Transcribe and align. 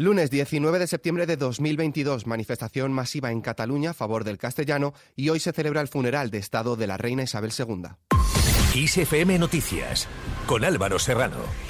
Lunes 0.00 0.30
19 0.30 0.78
de 0.78 0.86
septiembre 0.86 1.26
de 1.26 1.36
2022, 1.36 2.26
manifestación 2.26 2.90
masiva 2.90 3.32
en 3.32 3.42
Cataluña 3.42 3.90
a 3.90 3.92
favor 3.92 4.24
del 4.24 4.38
castellano 4.38 4.94
y 5.14 5.28
hoy 5.28 5.40
se 5.40 5.52
celebra 5.52 5.82
el 5.82 5.88
funeral 5.88 6.30
de 6.30 6.38
Estado 6.38 6.74
de 6.74 6.86
la 6.86 6.96
reina 6.96 7.22
Isabel 7.22 7.52
II. 7.52 7.82
ISFM 8.74 9.38
Noticias 9.38 10.08
con 10.46 10.64
Álvaro 10.64 10.98
Serrano. 10.98 11.69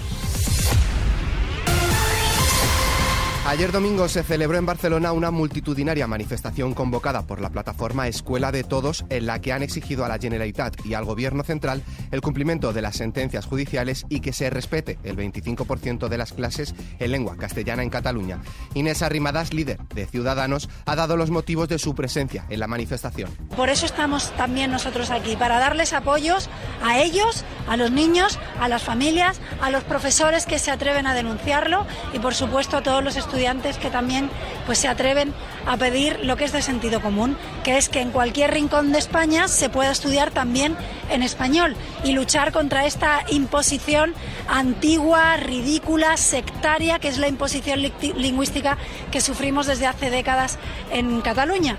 Ayer 3.47 3.73
domingo 3.73 4.07
se 4.07 4.23
celebró 4.23 4.59
en 4.59 4.67
Barcelona 4.67 5.13
una 5.13 5.31
multitudinaria 5.31 6.07
manifestación 6.07 6.75
convocada 6.75 7.23
por 7.23 7.41
la 7.41 7.49
plataforma 7.49 8.07
Escuela 8.07 8.53
de 8.53 8.65
Todos 8.65 9.07
en 9.09 9.25
la 9.25 9.41
que 9.41 9.55
han 9.55 9.63
exigido 9.63 10.05
a 10.05 10.09
la 10.09 10.19
Generalitat 10.19 10.85
y 10.85 10.93
al 10.93 11.07
Gobierno 11.07 11.43
central 11.43 11.83
el 12.11 12.21
cumplimiento 12.21 12.75
de 12.75 12.83
las 12.83 12.97
sentencias 12.97 13.47
judiciales 13.47 14.05
y 14.11 14.21
que 14.21 14.35
se 14.35 14.51
respete 14.51 14.99
el 15.05 15.17
25% 15.17 16.09
de 16.09 16.19
las 16.19 16.35
clases 16.35 16.75
en 16.99 17.13
lengua 17.13 17.39
castellana 17.39 17.83
en 17.83 17.89
Cataluña. 17.89 18.41
Inés 18.75 19.01
Arrimadas, 19.01 19.55
líder 19.55 19.79
de 19.95 20.07
Ciudadanos, 20.07 20.69
ha 20.85 20.95
dado 20.95 21.17
los 21.17 21.31
motivos 21.31 21.71
de 21.71 21.79
su 21.79 21.95
presencia 21.95 22.45
en 22.51 22.61
la 22.61 22.67
manifestación. 22.67 23.31
Por 23.57 23.71
eso 23.71 23.87
estamos 23.87 24.33
también 24.37 24.71
nosotros 24.71 25.11
aquí, 25.11 25.35
para 25.37 25.59
darles 25.59 25.95
apoyos 25.95 26.51
a 26.85 26.99
ellos, 26.99 27.45
a 27.67 27.79
los 27.79 27.91
niños, 27.91 28.39
a 28.61 28.69
las 28.69 28.83
familias, 28.83 29.41
a 29.63 29.71
los 29.71 29.83
profesores 29.83 30.45
que 30.45 30.59
se 30.59 30.71
atreven 30.71 31.07
a 31.07 31.15
denunciarlo 31.15 31.87
y 32.13 32.19
por 32.19 32.35
supuesto 32.35 32.77
a 32.77 32.83
todos 32.83 33.03
los 33.03 33.17
estudiantes 33.17 33.30
estudiantes 33.31 33.79
que 33.79 33.91
también 33.91 34.29
pues, 34.67 34.79
se 34.79 34.89
atreven 34.89 35.33
a 35.65 35.77
pedir 35.77 36.19
lo 36.25 36.37
que 36.37 36.45
es 36.45 36.53
de 36.53 36.63
sentido 36.63 37.01
común, 37.01 37.37
que 37.63 37.79
es 37.79 37.89
que 37.89 38.01
en 38.01 38.11
cualquier 38.11 38.53
rincón 38.53 38.91
de 38.91 38.99
España 38.99 39.47
se 39.47 39.69
pueda 39.69 39.93
estudiar 39.93 40.33
también 40.33 40.77
en 41.11 41.23
español 41.23 41.77
y 42.03 42.13
luchar 42.13 42.51
contra 42.51 42.87
esta 42.87 43.25
imposición 43.31 44.15
antigua, 44.49 45.37
ridícula, 45.37 46.17
sectaria, 46.17 46.99
que 46.99 47.07
es 47.07 47.19
la 47.19 47.29
imposición 47.29 47.81
lingüística 48.17 48.79
que 49.13 49.21
sufrimos 49.21 49.69
desde 49.69 49.87
hace 49.87 50.11
décadas 50.11 50.59
en 50.91 51.21
Cataluña. 51.21 51.79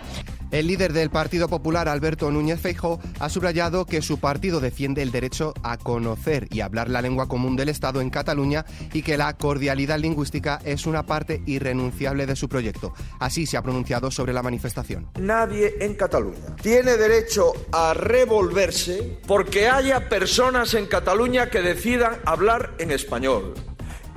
El 0.52 0.68
líder 0.68 0.92
del 0.92 1.10
Partido 1.10 1.48
Popular, 1.48 1.88
Alberto 1.88 2.30
Núñez 2.30 2.60
Feijóo, 2.60 3.00
ha 3.20 3.30
subrayado 3.30 3.86
que 3.86 4.02
su 4.02 4.20
partido 4.20 4.60
defiende 4.60 5.02
el 5.02 5.12
derecho 5.12 5.54
a 5.64 5.78
conocer 5.78 6.48
y 6.52 6.60
hablar 6.60 6.90
la 6.90 7.02
lengua 7.02 7.30
común 7.30 7.56
del 7.56 7.70
Estado 7.70 8.02
en 8.02 8.10
Cataluña 8.10 8.66
y 8.92 9.02
que 9.02 9.16
la 9.16 9.32
cordialidad 9.38 9.98
lingüística 9.98 10.60
es 10.66 10.86
una 10.86 11.04
parte 11.04 11.42
irrenunciable 11.46 12.26
de 12.26 12.36
su 12.36 12.50
proyecto. 12.50 12.94
Así 13.20 13.46
se 13.46 13.56
ha 13.56 13.62
pronunciado 13.62 14.12
sobre 14.12 14.34
la 14.34 14.44
manifestación. 14.44 15.08
Nadie 15.22 15.76
en 15.80 15.96
Cataluña 15.96 16.56
tiene 16.62 16.98
derecho 16.98 17.54
a 17.72 17.94
revolverse 17.94 19.20
porque 19.26 19.70
haya 19.70 20.10
personas 20.10 20.74
en 20.74 20.86
Cataluña 20.88 21.50
que 21.50 21.62
decidan 21.62 22.18
hablar 22.26 22.74
en 22.78 22.92
español. 22.92 23.54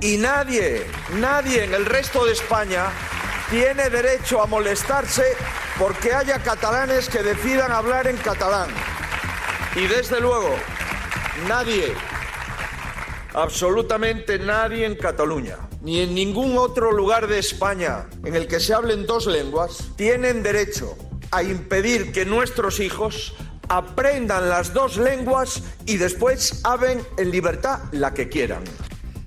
Y 0.01 0.17
nadie, 0.17 0.83
nadie 1.17 1.63
en 1.63 1.73
el 1.73 1.85
resto 1.85 2.25
de 2.25 2.33
España 2.33 2.87
tiene 3.49 3.89
derecho 3.89 4.41
a 4.41 4.47
molestarse 4.47 5.23
porque 5.77 6.13
haya 6.13 6.39
catalanes 6.39 7.09
que 7.09 7.21
decidan 7.21 7.71
hablar 7.71 8.07
en 8.07 8.17
catalán. 8.17 8.69
Y 9.75 9.87
desde 9.87 10.21
luego, 10.21 10.55
nadie, 11.47 11.93
absolutamente 13.33 14.39
nadie 14.39 14.85
en 14.85 14.95
Cataluña, 14.95 15.57
ni 15.81 15.99
en 15.99 16.15
ningún 16.15 16.57
otro 16.57 16.91
lugar 16.91 17.27
de 17.27 17.39
España 17.39 18.07
en 18.23 18.35
el 18.35 18.47
que 18.47 18.61
se 18.61 18.73
hablen 18.73 19.05
dos 19.05 19.27
lenguas, 19.27 19.89
tienen 19.97 20.43
derecho 20.43 20.95
a 21.31 21.43
impedir 21.43 22.13
que 22.13 22.25
nuestros 22.25 22.79
hijos 22.79 23.35
aprendan 23.67 24.47
las 24.47 24.73
dos 24.73 24.95
lenguas 24.95 25.61
y 25.85 25.97
después 25.97 26.61
hablen 26.63 27.05
en 27.17 27.31
libertad 27.31 27.79
la 27.91 28.13
que 28.13 28.29
quieran. 28.29 28.63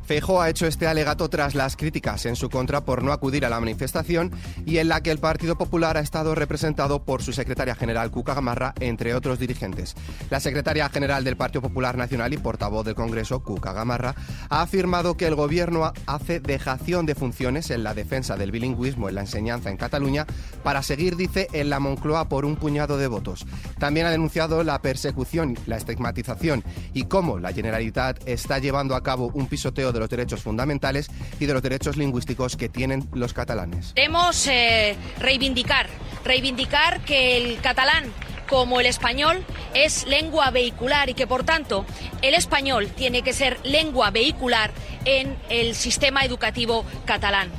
Feijóo 0.08 0.40
ha 0.40 0.48
hecho 0.48 0.66
este 0.66 0.86
alegato 0.86 1.28
tras 1.28 1.54
las 1.54 1.76
críticas 1.76 2.24
en 2.24 2.34
su 2.34 2.48
contra 2.48 2.80
por 2.80 3.02
no 3.02 3.12
acudir 3.12 3.44
a 3.44 3.50
la 3.50 3.60
manifestación 3.60 4.32
y 4.64 4.78
en 4.78 4.88
la 4.88 5.02
que 5.02 5.10
el 5.10 5.18
Partido 5.18 5.58
Popular 5.58 5.98
ha 5.98 6.00
estado 6.00 6.34
representado 6.34 7.04
por 7.04 7.22
su 7.22 7.34
secretaria 7.34 7.74
general 7.74 8.10
Cuca 8.10 8.32
Gamarra, 8.32 8.72
entre 8.80 9.14
otros 9.14 9.38
dirigentes. 9.38 9.94
La 10.30 10.40
secretaria 10.40 10.88
general 10.88 11.24
del 11.24 11.36
Partido 11.36 11.60
Popular 11.60 11.98
Nacional 11.98 12.32
y 12.32 12.38
portavoz 12.38 12.86
del 12.86 12.94
Congreso, 12.94 13.40
Cuca 13.40 13.74
Gamarra, 13.74 14.14
ha 14.48 14.62
afirmado 14.62 15.18
que 15.18 15.26
el 15.26 15.34
gobierno 15.34 15.92
hace 16.06 16.40
dejación 16.40 17.04
de 17.04 17.14
funciones 17.14 17.70
en 17.70 17.84
la 17.84 17.92
defensa 17.92 18.38
del 18.38 18.50
bilingüismo 18.50 19.10
en 19.10 19.14
la 19.14 19.20
enseñanza 19.20 19.68
en 19.68 19.76
Cataluña 19.76 20.24
para 20.62 20.82
seguir, 20.82 21.16
dice, 21.16 21.48
en 21.52 21.68
la 21.68 21.80
Moncloa 21.80 22.30
por 22.30 22.46
un 22.46 22.56
puñado 22.56 22.96
de 22.96 23.08
votos. 23.08 23.44
También 23.78 24.06
ha 24.06 24.10
denunciado 24.10 24.64
la 24.64 24.80
persecución, 24.80 25.58
la 25.66 25.76
estigmatización 25.76 26.64
y 26.94 27.02
cómo 27.02 27.38
la 27.38 27.52
Generalitat 27.52 28.26
está 28.26 28.58
llevando 28.58 28.96
a 28.96 29.02
cabo 29.02 29.30
un 29.34 29.48
pisoteo 29.48 29.92
de 29.92 29.97
de 29.98 30.00
los 30.00 30.10
derechos 30.10 30.42
fundamentales 30.42 31.10
y 31.40 31.46
de 31.46 31.52
los 31.52 31.62
derechos 31.62 31.96
lingüísticos 31.96 32.56
que 32.56 32.68
tienen 32.68 33.08
los 33.12 33.32
catalanes. 33.32 33.92
Queremos 33.94 34.46
eh, 34.46 34.96
reivindicar, 35.18 35.88
reivindicar 36.24 37.00
que 37.00 37.36
el 37.36 37.60
catalán 37.60 38.04
como 38.48 38.80
el 38.80 38.86
español 38.86 39.44
es 39.74 40.06
lengua 40.06 40.50
vehicular 40.50 41.10
y 41.10 41.14
que 41.14 41.26
por 41.26 41.44
tanto 41.44 41.84
el 42.22 42.34
español 42.34 42.88
tiene 42.88 43.22
que 43.22 43.32
ser 43.32 43.58
lengua 43.64 44.10
vehicular 44.10 44.70
en 45.04 45.36
el 45.50 45.74
sistema 45.74 46.24
educativo 46.24 46.84
catalán 47.04 47.50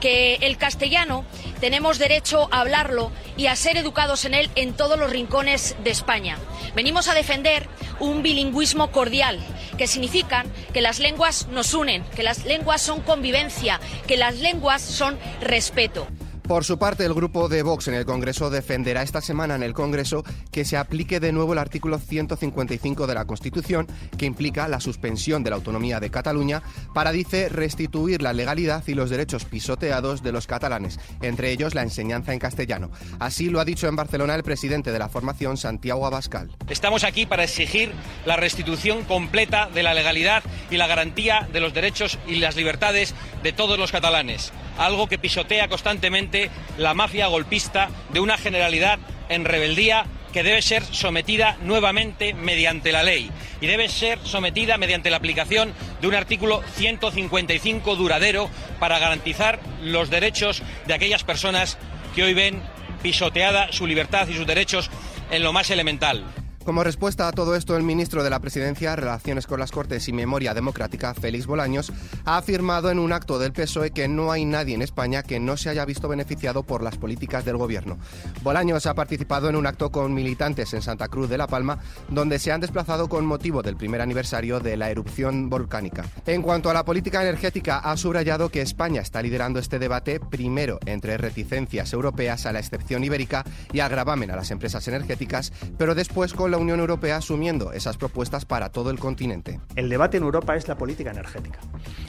que 0.00 0.36
el 0.36 0.56
castellano 0.56 1.24
tenemos 1.60 1.98
derecho 1.98 2.48
a 2.52 2.60
hablarlo 2.60 3.10
y 3.38 3.46
a 3.46 3.56
ser 3.56 3.78
educados 3.78 4.26
en 4.26 4.34
él 4.34 4.50
en 4.56 4.74
todos 4.74 4.98
los 4.98 5.10
rincones 5.10 5.76
de 5.82 5.90
España. 5.90 6.36
Venimos 6.74 7.08
a 7.08 7.14
defender 7.14 7.66
un 8.00 8.22
bilingüismo 8.22 8.90
cordial, 8.90 9.40
que 9.78 9.86
significa 9.86 10.44
que 10.74 10.82
las 10.82 10.98
lenguas 10.98 11.46
nos 11.48 11.72
unen, 11.72 12.04
que 12.14 12.22
las 12.22 12.44
lenguas 12.44 12.82
son 12.82 13.00
convivencia, 13.00 13.80
que 14.06 14.16
las 14.16 14.36
lenguas 14.36 14.82
son 14.82 15.18
respeto. 15.40 16.06
Por 16.48 16.64
su 16.64 16.78
parte, 16.78 17.04
el 17.04 17.12
grupo 17.12 17.50
de 17.50 17.62
Vox 17.62 17.88
en 17.88 17.94
el 17.94 18.06
Congreso 18.06 18.48
defenderá 18.48 19.02
esta 19.02 19.20
semana 19.20 19.54
en 19.54 19.62
el 19.62 19.74
Congreso 19.74 20.24
que 20.50 20.64
se 20.64 20.78
aplique 20.78 21.20
de 21.20 21.30
nuevo 21.30 21.52
el 21.52 21.58
artículo 21.58 21.98
155 21.98 23.06
de 23.06 23.14
la 23.14 23.26
Constitución, 23.26 23.86
que 24.16 24.24
implica 24.24 24.66
la 24.66 24.80
suspensión 24.80 25.44
de 25.44 25.50
la 25.50 25.56
autonomía 25.56 26.00
de 26.00 26.10
Cataluña, 26.10 26.62
para, 26.94 27.12
dice, 27.12 27.50
restituir 27.50 28.22
la 28.22 28.32
legalidad 28.32 28.82
y 28.86 28.94
los 28.94 29.10
derechos 29.10 29.44
pisoteados 29.44 30.22
de 30.22 30.32
los 30.32 30.46
catalanes, 30.46 30.98
entre 31.20 31.52
ellos 31.52 31.74
la 31.74 31.82
enseñanza 31.82 32.32
en 32.32 32.38
castellano. 32.38 32.90
Así 33.18 33.50
lo 33.50 33.60
ha 33.60 33.66
dicho 33.66 33.86
en 33.86 33.96
Barcelona 33.96 34.34
el 34.34 34.42
presidente 34.42 34.90
de 34.90 34.98
la 34.98 35.10
formación, 35.10 35.58
Santiago 35.58 36.06
Abascal. 36.06 36.56
Estamos 36.70 37.04
aquí 37.04 37.26
para 37.26 37.44
exigir 37.44 37.92
la 38.24 38.36
restitución 38.36 39.04
completa 39.04 39.68
de 39.68 39.82
la 39.82 39.92
legalidad 39.92 40.42
y 40.70 40.78
la 40.78 40.86
garantía 40.86 41.46
de 41.52 41.60
los 41.60 41.74
derechos 41.74 42.18
y 42.26 42.36
las 42.36 42.56
libertades 42.56 43.14
de 43.42 43.52
todos 43.52 43.78
los 43.78 43.92
catalanes, 43.92 44.50
algo 44.78 45.08
que 45.08 45.18
pisotea 45.18 45.68
constantemente 45.68 46.50
la 46.78 46.94
mafia 46.94 47.26
golpista 47.26 47.88
de 48.12 48.20
una 48.20 48.38
generalidad 48.38 48.98
en 49.28 49.44
rebeldía 49.44 50.06
que 50.32 50.42
debe 50.42 50.62
ser 50.62 50.84
sometida 50.84 51.56
nuevamente 51.62 52.34
mediante 52.34 52.92
la 52.92 53.02
ley 53.02 53.30
y 53.60 53.66
debe 53.66 53.88
ser 53.88 54.18
sometida 54.22 54.76
mediante 54.76 55.10
la 55.10 55.16
aplicación 55.16 55.72
de 56.00 56.08
un 56.08 56.14
artículo 56.14 56.62
155 56.76 57.96
duradero 57.96 58.50
para 58.78 58.98
garantizar 58.98 59.58
los 59.82 60.10
derechos 60.10 60.62
de 60.86 60.94
aquellas 60.94 61.24
personas 61.24 61.78
que 62.14 62.22
hoy 62.22 62.34
ven 62.34 62.62
pisoteada 63.02 63.72
su 63.72 63.86
libertad 63.86 64.28
y 64.28 64.34
sus 64.34 64.46
derechos 64.46 64.90
en 65.30 65.42
lo 65.42 65.52
más 65.52 65.70
elemental. 65.70 66.24
Como 66.68 66.84
respuesta 66.84 67.26
a 67.26 67.32
todo 67.32 67.56
esto, 67.56 67.78
el 67.78 67.82
ministro 67.82 68.22
de 68.22 68.28
la 68.28 68.40
Presidencia, 68.40 68.94
Relaciones 68.94 69.46
con 69.46 69.58
las 69.58 69.72
Cortes 69.72 70.06
y 70.06 70.12
Memoria 70.12 70.52
Democrática, 70.52 71.14
Félix 71.14 71.46
Bolaños, 71.46 71.90
ha 72.26 72.36
afirmado 72.36 72.90
en 72.90 72.98
un 72.98 73.14
acto 73.14 73.38
del 73.38 73.54
PSOE 73.54 73.90
que 73.90 74.06
no 74.06 74.30
hay 74.30 74.44
nadie 74.44 74.74
en 74.74 74.82
España 74.82 75.22
que 75.22 75.40
no 75.40 75.56
se 75.56 75.70
haya 75.70 75.86
visto 75.86 76.08
beneficiado 76.08 76.64
por 76.64 76.82
las 76.82 76.98
políticas 76.98 77.46
del 77.46 77.56
gobierno. 77.56 77.96
Bolaños 78.42 78.84
ha 78.84 78.92
participado 78.92 79.48
en 79.48 79.56
un 79.56 79.66
acto 79.66 79.90
con 79.90 80.12
militantes 80.12 80.74
en 80.74 80.82
Santa 80.82 81.08
Cruz 81.08 81.30
de 81.30 81.38
la 81.38 81.46
Palma, 81.46 81.78
donde 82.10 82.38
se 82.38 82.52
han 82.52 82.60
desplazado 82.60 83.08
con 83.08 83.24
motivo 83.24 83.62
del 83.62 83.78
primer 83.78 84.02
aniversario 84.02 84.60
de 84.60 84.76
la 84.76 84.90
erupción 84.90 85.48
volcánica. 85.48 86.04
En 86.26 86.42
cuanto 86.42 86.68
a 86.68 86.74
la 86.74 86.84
política 86.84 87.22
energética, 87.22 87.78
ha 87.78 87.96
subrayado 87.96 88.50
que 88.50 88.60
España 88.60 89.00
está 89.00 89.22
liderando 89.22 89.58
este 89.58 89.78
debate 89.78 90.20
primero 90.20 90.80
entre 90.84 91.16
reticencias 91.16 91.94
europeas 91.94 92.44
a 92.44 92.52
la 92.52 92.58
excepción 92.58 93.04
ibérica 93.04 93.42
y 93.72 93.80
al 93.80 93.88
gravamen 93.88 94.30
a 94.30 94.36
las 94.36 94.50
empresas 94.50 94.86
energéticas, 94.86 95.50
pero 95.78 95.94
después 95.94 96.34
con 96.34 96.50
la 96.50 96.57
Unión 96.58 96.80
Europea 96.80 97.16
asumiendo 97.16 97.72
esas 97.72 97.96
propuestas 97.96 98.44
para 98.44 98.70
todo 98.70 98.90
el 98.90 98.98
continente. 98.98 99.60
El 99.76 99.88
debate 99.88 100.16
en 100.16 100.24
Europa 100.24 100.56
es 100.56 100.68
la 100.68 100.76
política 100.76 101.10
energética 101.10 101.60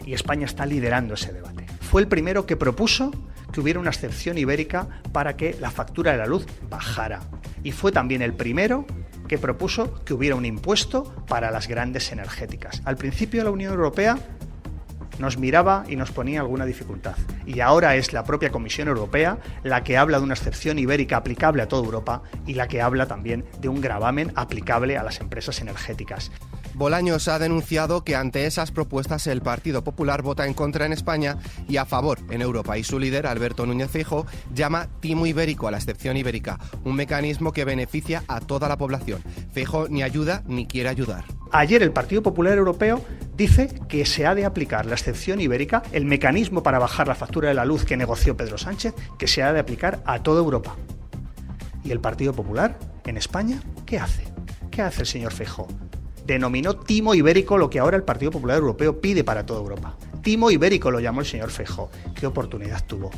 y 0.05 0.13
España 0.13 0.45
está 0.45 0.65
liderando 0.65 1.13
ese 1.13 1.33
debate. 1.33 1.65
Fue 1.81 2.01
el 2.01 2.07
primero 2.07 2.45
que 2.45 2.55
propuso 2.55 3.11
que 3.51 3.61
hubiera 3.61 3.79
una 3.79 3.89
excepción 3.89 4.37
ibérica 4.37 4.87
para 5.11 5.35
que 5.35 5.55
la 5.59 5.71
factura 5.71 6.11
de 6.11 6.17
la 6.17 6.25
luz 6.25 6.45
bajara. 6.69 7.21
Y 7.63 7.71
fue 7.71 7.91
también 7.91 8.21
el 8.21 8.33
primero 8.33 8.85
que 9.27 9.37
propuso 9.37 10.03
que 10.05 10.13
hubiera 10.13 10.35
un 10.35 10.45
impuesto 10.45 11.03
para 11.27 11.51
las 11.51 11.67
grandes 11.67 12.11
energéticas. 12.11 12.81
Al 12.85 12.97
principio 12.97 13.43
la 13.43 13.51
Unión 13.51 13.73
Europea 13.73 14.17
nos 15.19 15.37
miraba 15.37 15.83
y 15.87 15.95
nos 15.95 16.11
ponía 16.11 16.41
alguna 16.41 16.65
dificultad. 16.65 17.15
Y 17.45 17.59
ahora 17.59 17.95
es 17.95 18.13
la 18.13 18.23
propia 18.23 18.51
Comisión 18.51 18.87
Europea 18.87 19.37
la 19.63 19.83
que 19.83 19.97
habla 19.97 20.17
de 20.17 20.23
una 20.23 20.33
excepción 20.33 20.79
ibérica 20.79 21.17
aplicable 21.17 21.61
a 21.61 21.67
toda 21.67 21.83
Europa 21.83 22.23
y 22.47 22.53
la 22.53 22.67
que 22.67 22.81
habla 22.81 23.07
también 23.07 23.45
de 23.59 23.69
un 23.69 23.81
gravamen 23.81 24.31
aplicable 24.35 24.97
a 24.97 25.03
las 25.03 25.19
empresas 25.19 25.61
energéticas. 25.61 26.31
Bolaños 26.75 27.27
ha 27.27 27.39
denunciado 27.39 28.05
que 28.05 28.15
ante 28.15 28.45
esas 28.45 28.71
propuestas 28.71 29.27
el 29.27 29.41
Partido 29.41 29.83
Popular 29.83 30.21
vota 30.21 30.47
en 30.47 30.53
contra 30.53 30.85
en 30.85 30.93
España 30.93 31.37
y 31.67 31.77
a 31.77 31.85
favor 31.85 32.19
en 32.29 32.41
Europa 32.41 32.77
y 32.77 32.83
su 32.83 32.99
líder, 32.99 33.27
Alberto 33.27 33.65
Núñez 33.65 33.89
Feijóo, 33.89 34.25
llama 34.53 34.87
timo 35.01 35.25
ibérico 35.25 35.67
a 35.67 35.71
la 35.71 35.77
excepción 35.77 36.15
ibérica, 36.15 36.57
un 36.85 36.95
mecanismo 36.95 37.51
que 37.51 37.65
beneficia 37.65 38.23
a 38.27 38.39
toda 38.39 38.69
la 38.69 38.77
población. 38.77 39.21
Feijóo 39.51 39.89
ni 39.89 40.03
ayuda 40.03 40.43
ni 40.47 40.67
quiere 40.67 40.87
ayudar. 40.87 41.25
Ayer 41.51 41.83
el 41.83 41.91
Partido 41.91 42.23
Popular 42.23 42.57
Europeo 42.57 43.03
dice 43.39 43.69
que 43.87 44.05
se 44.05 44.27
ha 44.27 44.35
de 44.35 44.43
aplicar 44.43 44.85
la 44.85 44.95
excepción 44.95 45.39
ibérica, 45.39 45.81
el 45.93 46.03
mecanismo 46.03 46.61
para 46.61 46.77
bajar 46.77 47.07
la 47.07 47.15
factura 47.15 47.47
de 47.47 47.55
la 47.55 47.63
luz 47.63 47.85
que 47.85 47.95
negoció 47.95 48.35
Pedro 48.35 48.57
Sánchez, 48.57 48.93
que 49.17 49.27
se 49.27 49.41
ha 49.41 49.53
de 49.53 49.61
aplicar 49.61 50.03
a 50.05 50.21
toda 50.21 50.41
Europa. 50.41 50.75
¿Y 51.85 51.91
el 51.91 52.01
Partido 52.01 52.33
Popular 52.33 52.77
en 53.05 53.15
España 53.15 53.61
qué 53.85 53.97
hace? 53.97 54.25
¿Qué 54.69 54.81
hace 54.81 55.01
el 55.03 55.07
señor 55.07 55.31
Feijóo? 55.31 55.69
Denominó 56.25 56.75
timo 56.75 57.15
ibérico 57.15 57.57
lo 57.57 57.69
que 57.69 57.79
ahora 57.79 57.95
el 57.95 58.03
Partido 58.03 58.29
Popular 58.29 58.57
Europeo 58.57 58.99
pide 58.99 59.23
para 59.23 59.45
toda 59.45 59.61
Europa. 59.61 59.95
Timo 60.21 60.51
ibérico 60.51 60.91
lo 60.91 60.99
llamó 60.99 61.21
el 61.21 61.25
señor 61.25 61.49
Feijóo. 61.49 61.89
¿Qué 62.19 62.27
oportunidad 62.27 62.85
tuvo? 62.85 63.09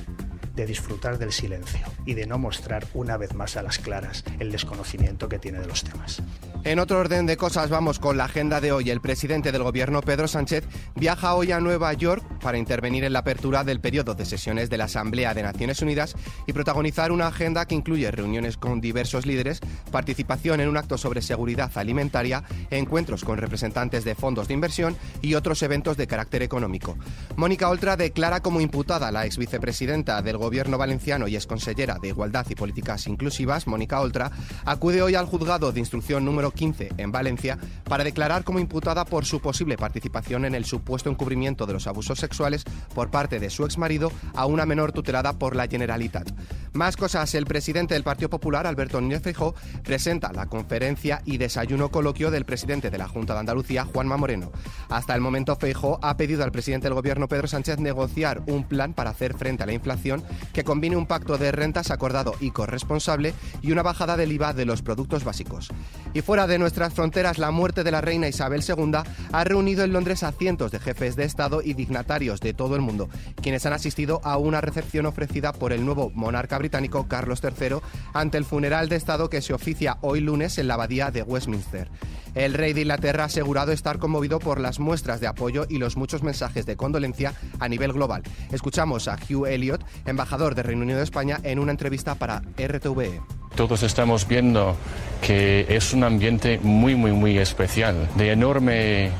De 0.61 0.67
disfrutar 0.67 1.17
del 1.17 1.31
silencio 1.31 1.79
y 2.05 2.13
de 2.13 2.27
no 2.27 2.37
mostrar 2.37 2.85
una 2.93 3.17
vez 3.17 3.33
más 3.33 3.57
a 3.57 3.63
las 3.63 3.79
claras 3.79 4.23
el 4.39 4.51
desconocimiento 4.51 5.27
que 5.27 5.39
tiene 5.39 5.59
de 5.59 5.65
los 5.65 5.83
temas. 5.83 6.21
En 6.63 6.77
otro 6.77 6.99
orden 6.99 7.25
de 7.25 7.35
cosas 7.35 7.71
vamos 7.71 7.97
con 7.97 8.15
la 8.15 8.25
agenda 8.25 8.61
de 8.61 8.71
hoy. 8.71 8.91
El 8.91 9.01
presidente 9.01 9.51
del 9.51 9.63
gobierno, 9.63 10.01
Pedro 10.01 10.27
Sánchez, 10.27 10.63
viaja 10.95 11.33
hoy 11.33 11.51
a 11.51 11.59
Nueva 11.59 11.91
York 11.93 12.23
para 12.41 12.59
intervenir 12.59 13.03
en 13.03 13.13
la 13.13 13.19
apertura 13.19 13.63
del 13.63 13.79
periodo 13.79 14.13
de 14.13 14.25
sesiones 14.25 14.69
de 14.69 14.77
la 14.77 14.83
Asamblea 14.83 15.33
de 15.33 15.41
Naciones 15.41 15.81
Unidas 15.81 16.15
y 16.45 16.53
protagonizar 16.53 17.11
una 17.11 17.25
agenda 17.25 17.65
que 17.65 17.73
incluye 17.73 18.11
reuniones 18.11 18.57
con 18.57 18.81
diversos 18.81 19.25
líderes, 19.25 19.61
participación 19.89 20.61
en 20.61 20.69
un 20.69 20.77
acto 20.77 20.99
sobre 20.99 21.23
seguridad 21.23 21.71
alimentaria, 21.73 22.43
encuentros 22.69 23.23
con 23.23 23.39
representantes 23.39 24.03
de 24.03 24.13
fondos 24.13 24.47
de 24.47 24.53
inversión 24.53 24.95
y 25.23 25.33
otros 25.33 25.63
eventos 25.63 25.97
de 25.97 26.05
carácter 26.05 26.43
económico. 26.43 26.95
Mónica 27.35 27.67
Oltra 27.67 27.97
declara 27.97 28.41
como 28.41 28.61
imputada 28.61 29.11
la 29.11 29.25
ex 29.25 29.39
vicepresidenta 29.39 30.21
del 30.21 30.37
Gobierno 30.37 30.50
valenciano 30.77 31.27
y 31.27 31.38
consellera 31.48 31.98
de 32.00 32.09
Igualdad 32.09 32.45
y 32.50 32.56
Políticas 32.56 33.07
Inclusivas, 33.07 33.68
Mónica 33.68 34.01
Oltra, 34.01 34.31
acude 34.65 35.01
hoy 35.01 35.15
al 35.15 35.25
juzgado 35.25 35.71
de 35.71 35.80
instrucción 35.80 36.25
número 36.25 36.51
15 36.51 36.89
en 36.98 37.12
Valencia 37.12 37.57
para 37.86 38.03
declarar 38.03 38.44
como 38.44 38.59
imputada 38.59 39.06
por 39.06 39.25
su 39.25 39.39
posible 39.39 39.77
participación 39.77 40.45
en 40.45 40.53
el 40.53 40.65
supuesto 40.65 41.09
encubrimiento 41.09 41.65
de 41.65 41.74
los 41.74 41.88
abusos 41.88 42.19
sexuales 42.19 42.65
por 42.94 43.09
parte 43.09 43.39
de 43.39 43.50
su 43.50 43.65
exmarido 43.65 44.12
a 44.36 44.45
una 44.45 44.65
menor 44.65 44.92
tutelada 44.92 45.33
por 45.33 45.56
la 45.56 45.68
Generalitat. 45.68 46.31
Más 46.73 46.95
cosas, 46.95 47.35
el 47.35 47.45
presidente 47.45 47.95
del 47.95 48.03
Partido 48.03 48.29
Popular, 48.29 48.65
Alberto 48.65 49.01
Núñez 49.01 49.21
Feijóo, 49.21 49.56
presenta 49.83 50.31
la 50.31 50.45
conferencia 50.45 51.21
y 51.25 51.38
desayuno 51.38 51.89
coloquio 51.89 52.31
del 52.31 52.45
presidente 52.45 52.89
de 52.89 52.97
la 52.97 53.09
Junta 53.09 53.33
de 53.33 53.41
Andalucía, 53.41 53.83
Juanma 53.83 54.15
Moreno. 54.15 54.53
Hasta 54.88 55.13
el 55.13 55.19
momento, 55.19 55.57
Feijóo 55.57 56.00
ha 56.01 56.15
pedido 56.15 56.45
al 56.45 56.53
presidente 56.53 56.88
del 56.88 56.94
gobierno, 56.94 57.27
Pedro 57.27 57.50
Sánchez, 57.50 57.79
negociar 57.79 58.41
un 58.47 58.63
plan 58.63 58.94
para 58.94 59.09
hacer 59.09 59.33
frente 59.33 59.63
a 59.63 59.65
la 59.65 59.73
inflación 59.73 60.23
que 60.53 60.63
combine 60.63 60.95
un 60.95 61.07
pacto 61.07 61.38
de 61.38 61.51
rentas 61.51 61.91
acordado 61.91 62.35
y 62.39 62.51
corresponsable 62.51 63.33
y 63.62 63.73
una 63.73 63.83
bajada 63.83 64.15
del 64.15 64.31
IVA 64.31 64.53
de 64.53 64.63
los 64.63 64.81
productos 64.81 65.25
básicos. 65.25 65.68
Y 66.13 66.21
fuera 66.21 66.47
de 66.47 66.57
nuestras 66.57 66.94
fronteras, 66.94 67.38
la 67.38 67.51
muerte 67.51 67.83
de 67.83 67.91
la 67.91 68.00
reina 68.00 68.29
Isabel 68.29 68.63
II 68.65 69.00
ha 69.33 69.44
reunido 69.44 69.83
en 69.83 69.91
Londres 69.91 70.23
a 70.23 70.31
cientos 70.31 70.71
de 70.71 70.79
jefes 70.79 71.18
de 71.18 71.25
Estado 71.25 71.62
y 71.62 71.73
dignatarios 71.73 72.39
de 72.39 72.53
todo 72.53 72.77
el 72.77 72.81
mundo, 72.81 73.09
quienes 73.41 73.65
han 73.65 73.73
asistido 73.73 74.21
a 74.23 74.38
una 74.38 74.62
recepción 74.62 75.06
ofrecida 75.06 75.51
por 75.51 75.73
el 75.73 75.83
nuevo 75.83 76.12
monarca 76.15 76.60
británico 76.61 77.07
Carlos 77.07 77.41
III 77.43 77.77
ante 78.13 78.37
el 78.37 78.45
funeral 78.45 78.87
de 78.87 78.95
Estado 78.95 79.29
que 79.29 79.41
se 79.41 79.53
oficia 79.53 79.97
hoy 80.01 80.19
lunes 80.19 80.59
en 80.59 80.67
la 80.67 80.75
abadía 80.75 81.09
de 81.09 81.23
Westminster. 81.23 81.89
El 82.35 82.53
rey 82.53 82.73
de 82.73 82.81
Inglaterra 82.81 83.23
ha 83.23 83.25
asegurado 83.25 83.71
estar 83.71 83.97
conmovido 83.97 84.39
por 84.39 84.59
las 84.59 84.79
muestras 84.79 85.19
de 85.19 85.27
apoyo 85.27 85.65
y 85.67 85.79
los 85.79 85.97
muchos 85.97 86.23
mensajes 86.23 86.65
de 86.65 86.77
condolencia 86.77 87.33
a 87.59 87.67
nivel 87.67 87.91
global. 87.93 88.23
Escuchamos 88.51 89.07
a 89.07 89.17
Hugh 89.17 89.47
Elliot, 89.47 89.83
embajador 90.05 90.55
de 90.55 90.63
Reino 90.63 90.83
Unido 90.83 90.99
de 90.99 91.03
España, 91.03 91.39
en 91.43 91.59
una 91.59 91.71
entrevista 91.71 92.15
para 92.15 92.41
RTVE. 92.57 93.21
Todos 93.55 93.83
estamos 93.83 94.27
viendo 94.27 94.77
que 95.21 95.65
es 95.67 95.93
un 95.93 96.03
ambiente 96.03 96.59
muy, 96.63 96.95
muy, 96.95 97.11
muy 97.11 97.37
especial, 97.37 98.07
de 98.15 98.31
enorme 98.31 99.11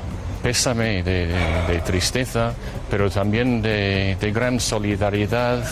pésame, 0.42 1.02
de, 1.02 1.82
tristeza, 1.84 2.54
pero 2.90 3.10
también 3.10 3.62
de, 3.62 4.16
de 4.20 4.32
gran 4.32 4.58
solidaridad 4.58 5.64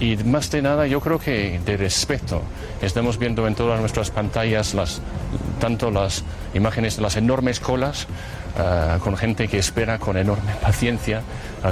y 0.00 0.16
más 0.16 0.50
de 0.50 0.62
nada 0.62 0.86
yo 0.86 1.00
creo 1.00 1.18
que 1.18 1.60
de 1.64 1.76
respeto. 1.76 2.42
Estamos 2.80 3.18
viendo 3.18 3.46
en 3.46 3.54
todas 3.54 3.78
nuestras 3.80 4.10
pantallas 4.10 4.74
las, 4.74 5.02
tanto 5.60 5.90
las 5.90 6.24
imágenes 6.54 6.96
de 6.96 7.02
las 7.02 7.16
enormes 7.16 7.60
colas 7.60 8.06
uh, 8.56 8.98
con 9.00 9.16
gente 9.16 9.46
que 9.46 9.58
espera 9.58 9.98
con 9.98 10.16
enorme 10.16 10.52
paciencia 10.60 11.22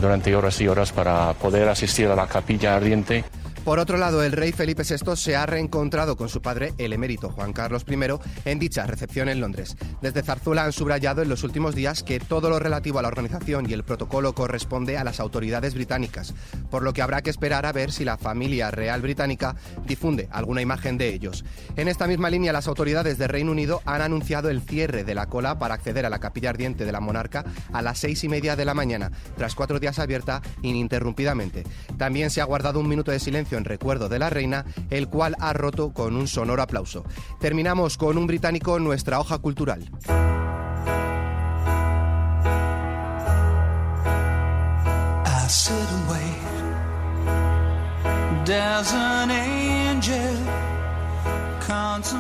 durante 0.01 0.37
horas 0.37 0.61
y 0.61 0.69
horas 0.69 0.93
para 0.93 1.33
poder 1.33 1.69
asistir 1.69 2.09
a 2.09 2.15
la 2.15 2.27
capilla 2.27 2.77
ardiente. 2.77 3.25
Por 3.69 3.81
otro 3.81 3.99
lado, 3.99 4.23
el 4.23 4.33
rey 4.33 4.53
Felipe 4.53 4.83
VI 4.83 5.15
se 5.15 5.37
ha 5.37 5.45
reencontrado 5.45 6.17
con 6.17 6.31
su 6.31 6.41
padre, 6.41 6.73
el 6.79 6.95
emérito 6.95 7.29
Juan 7.29 7.53
Carlos 7.53 7.85
I, 7.87 7.99
en 8.47 8.59
dicha 8.59 8.87
recepción 8.87 9.29
en 9.29 9.43
Londres. 9.43 9.77
Desde 10.01 10.23
Zarzuela 10.23 10.65
han 10.65 10.73
subrayado 10.73 11.21
en 11.21 11.29
los 11.29 11.45
últimos 11.45 11.75
días 11.75 12.03
que 12.03 12.19
todo 12.19 12.49
lo 12.49 12.59
relativo 12.59 12.99
a 12.99 13.03
la 13.03 13.09
organización 13.09 13.69
y 13.69 13.75
el 13.75 13.85
protocolo 13.85 14.35
corresponde 14.35 14.97
a 14.97 15.05
las 15.05 15.21
autoridades 15.21 15.75
británicas, 15.75 16.33
por 16.71 16.83
lo 16.83 16.95
que 16.95 17.03
habrá 17.03 17.21
que 17.21 17.29
esperar 17.29 17.67
a 17.67 17.73
ver 17.73 17.93
si 17.93 18.07
la 18.07 18.17
familia 18.17 18.71
real 18.71 19.03
británica 19.03 19.55
difunde 19.87 20.29
alguna 20.31 20.63
imagen 20.63 20.97
de 20.97 21.13
ellos. 21.13 21.45
En 21.77 21.89
esta 21.89 22.07
misma 22.07 22.31
línea, 22.31 22.55
las 22.55 22.69
autoridades 22.69 23.19
de 23.19 23.29
Reino 23.29 23.53
Unido 23.53 23.83
han 23.85 24.01
anunciado 24.01 24.49
el 24.49 24.63
cierre 24.63 25.05
de 25.05 25.15
la 25.15 25.27
cola 25.27 25.59
para 25.59 25.75
acceder 25.75 26.07
a 26.07 26.11
la 26.11 26.21
capilla 26.21 26.49
ardiente 26.49 26.87
de 26.87 26.93
la 26.93 27.01
monarca 27.01 27.45
a 27.71 27.83
las 27.83 27.99
seis 27.99 28.25
y 28.25 28.31
media 28.31 28.57
de 28.57 28.65
la 28.65 28.73
mañana, 28.73 29.13
tras 29.37 29.55
cuatro 29.55 29.79
días 29.79 29.99
abierta 29.99 30.41
ininterrumpidamente. 30.63 31.65
También 31.99 32.31
se 32.31 32.41
ha 32.41 32.45
guardado 32.45 32.81
un 32.81 32.89
minuto 32.89 33.11
de 33.11 33.21
silencio 33.21 33.58
en 33.59 33.65
recuerdo 33.65 34.09
de 34.09 34.19
la 34.19 34.31
reina, 34.31 34.65
el 34.91 35.09
cual 35.09 35.37
ha 35.41 35.53
roto 35.53 35.93
con 35.93 36.17
un 36.17 36.27
sonoro 36.27 36.63
aplauso. 36.63 37.05
Terminamos 37.41 37.99
con 37.99 38.17
un 38.17 38.27
británico 38.27 38.77
en 38.77 38.85
nuestra 38.85 39.21
hoja 39.21 39.39
cultural. 39.39 39.91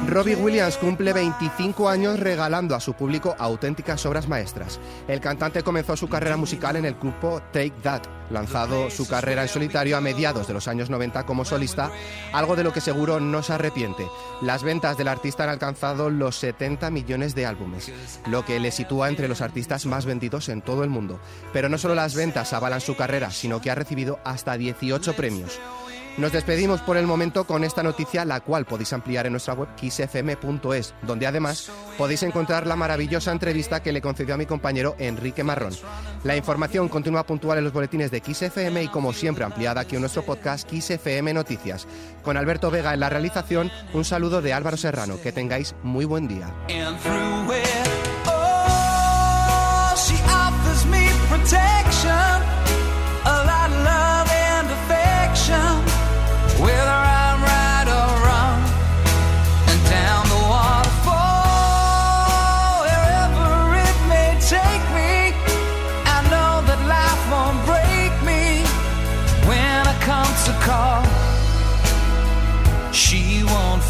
Robbie 0.06 0.36
Williams 0.36 0.76
cumple 0.76 1.14
25 1.14 1.88
años 1.88 2.20
regalando 2.20 2.74
a 2.74 2.80
su 2.80 2.92
público 2.92 3.34
auténticas 3.38 4.04
obras 4.04 4.28
maestras. 4.28 4.78
El 5.08 5.20
cantante 5.20 5.62
comenzó 5.62 5.96
su 5.96 6.06
carrera 6.06 6.36
musical 6.36 6.76
en 6.76 6.84
el 6.84 6.96
grupo 6.96 7.40
Take 7.50 7.72
That, 7.82 8.02
lanzado 8.30 8.90
su 8.90 9.08
carrera 9.08 9.42
en 9.42 9.48
solitario 9.48 9.96
a 9.96 10.02
mediados 10.02 10.46
de 10.48 10.52
los 10.52 10.68
años 10.68 10.90
90 10.90 11.24
como 11.24 11.46
solista, 11.46 11.90
algo 12.34 12.56
de 12.56 12.64
lo 12.64 12.74
que 12.74 12.82
seguro 12.82 13.20
no 13.20 13.42
se 13.42 13.54
arrepiente. 13.54 14.06
Las 14.42 14.62
ventas 14.62 14.98
del 14.98 15.08
artista 15.08 15.44
han 15.44 15.50
alcanzado 15.50 16.10
los 16.10 16.36
70 16.36 16.90
millones 16.90 17.34
de 17.34 17.46
álbumes, 17.46 17.90
lo 18.26 18.44
que 18.44 18.60
le 18.60 18.70
sitúa 18.70 19.08
entre 19.08 19.28
los 19.28 19.40
artistas 19.40 19.86
más 19.86 20.04
vendidos 20.04 20.50
en 20.50 20.60
todo 20.60 20.84
el 20.84 20.90
mundo. 20.90 21.20
Pero 21.54 21.70
no 21.70 21.78
solo 21.78 21.94
las 21.94 22.14
ventas 22.14 22.52
avalan 22.52 22.82
su 22.82 22.96
carrera, 22.96 23.30
sino 23.30 23.62
que 23.62 23.70
ha 23.70 23.74
recibido 23.74 24.18
hasta 24.24 24.58
18 24.58 25.14
premios. 25.14 25.58
Nos 26.18 26.32
despedimos 26.32 26.80
por 26.80 26.96
el 26.96 27.06
momento 27.06 27.44
con 27.44 27.62
esta 27.62 27.84
noticia, 27.84 28.24
la 28.24 28.40
cual 28.40 28.64
podéis 28.64 28.92
ampliar 28.92 29.26
en 29.26 29.32
nuestra 29.32 29.54
web 29.54 29.68
kissfm.es, 29.76 30.92
donde 31.02 31.28
además 31.28 31.70
podéis 31.96 32.24
encontrar 32.24 32.66
la 32.66 32.74
maravillosa 32.74 33.30
entrevista 33.30 33.80
que 33.84 33.92
le 33.92 34.02
concedió 34.02 34.34
a 34.34 34.36
mi 34.36 34.44
compañero 34.44 34.96
Enrique 34.98 35.44
Marrón. 35.44 35.74
La 36.24 36.34
información 36.34 36.88
continúa 36.88 37.24
puntual 37.24 37.58
en 37.58 37.64
los 37.64 37.72
boletines 37.72 38.10
de 38.10 38.20
XFM 38.20 38.82
y 38.82 38.88
como 38.88 39.12
siempre 39.12 39.44
ampliada 39.44 39.82
aquí 39.82 39.94
en 39.94 40.00
nuestro 40.00 40.24
podcast 40.24 40.68
XFM 40.68 41.32
Noticias. 41.32 41.86
Con 42.24 42.36
Alberto 42.36 42.68
Vega 42.72 42.94
en 42.94 43.00
la 43.00 43.10
realización, 43.10 43.70
un 43.92 44.04
saludo 44.04 44.42
de 44.42 44.52
Álvaro 44.52 44.76
Serrano. 44.76 45.20
Que 45.22 45.30
tengáis 45.30 45.76
muy 45.84 46.04
buen 46.04 46.26
día. 46.26 46.52